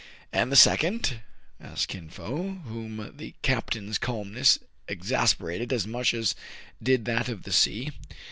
[0.33, 1.19] "And the second
[1.61, 6.33] }asked Kin Fo, whom the captain's calmness exasperated as much as
[6.81, 7.91] did that of the sea.